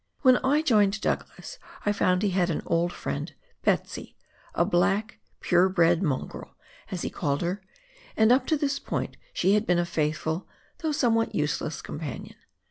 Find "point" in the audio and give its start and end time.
8.79-9.15